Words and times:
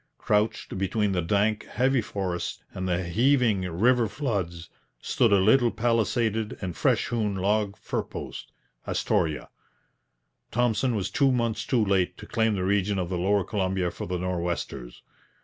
Crouched 0.17 0.79
between 0.79 1.11
the 1.11 1.21
dank, 1.21 1.63
heavy 1.65 2.01
forests 2.01 2.63
and 2.73 2.89
the 2.89 3.03
heaving 3.03 3.61
river 3.71 4.07
floods, 4.07 4.67
stood 4.99 5.31
a 5.31 5.35
little 5.37 5.69
palisaded 5.69 6.57
and 6.59 6.75
fresh 6.75 7.09
hewn 7.09 7.35
log 7.35 7.77
fur 7.77 8.01
post 8.01 8.51
Astoria. 8.87 9.47
Thompson 10.49 10.95
was 10.95 11.11
two 11.11 11.31
months 11.31 11.67
too 11.67 11.85
late 11.85 12.17
to 12.17 12.25
claim 12.25 12.55
the 12.55 12.63
region 12.63 12.97
of 12.97 13.09
the 13.09 13.17
lower 13.19 13.43
Columbia 13.43 13.91
for 13.91 14.07
the 14.07 14.17
Nor'westers. 14.17 15.03